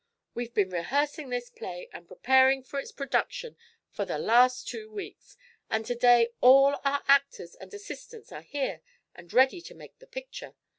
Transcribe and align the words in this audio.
We've 0.33 0.51
been 0.51 0.71
rehearsing 0.71 1.29
this 1.29 1.51
play 1.51 1.87
and 1.93 2.07
preparing 2.07 2.63
for 2.63 2.79
its 2.79 2.91
production 2.91 3.55
for 3.91 4.03
the 4.03 4.17
last 4.17 4.67
two 4.67 4.89
weeks, 4.89 5.37
and 5.69 5.85
to 5.85 5.93
day 5.93 6.29
all 6.41 6.79
our 6.83 7.03
actors 7.07 7.53
and 7.53 7.71
assistants 7.71 8.31
are 8.31 8.41
here 8.41 8.81
and 9.13 9.31
ready 9.31 9.61
to 9.61 9.75
make 9.75 9.99
the 9.99 10.07
picture. 10.07 10.55